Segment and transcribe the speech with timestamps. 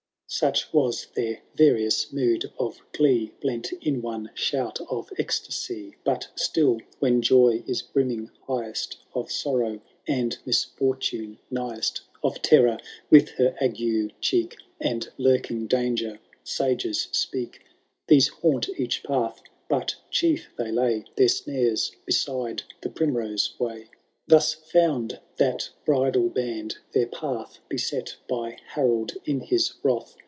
[0.31, 0.33] XIV.
[0.33, 5.97] Such was their various mood of glee Blent in one shout of ecstasy.
[6.05, 8.95] But still when Joy is brimming highest.
[9.13, 12.77] Of Sorrow and Misfortune nighest, Of Terror
[13.09, 14.55] with her ague cheek.
[14.79, 17.65] And lurking Danger, sages speak:—
[18.07, 23.89] These haunt each path, but chief they lay Their snares beside the primrose way.—.
[24.27, 30.15] Thus found that bridal band their path Beset by Harold in his wrath.